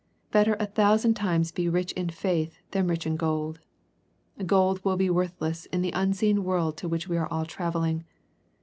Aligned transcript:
Better 0.31 0.55
a 0.59 0.65
thousand 0.65 1.13
times 1.13 1.51
be 1.51 1.69
rich 1.69 1.91
in 1.91 2.09
faith 2.09 2.57
than 2.71 2.87
rich 2.87 3.05
in 3.05 3.17
gold. 3.17 3.59
Gold 4.43 4.83
will 4.83 4.97
be 4.97 5.11
worthless 5.11 5.67
in 5.67 5.83
the 5.83 5.91
unseen 5.93 6.43
world 6.43 6.75
to 6.77 6.89
which 6.89 7.07
we 7.07 7.17
are 7.17 7.27
all 7.31 7.45
travelling. 7.45 8.03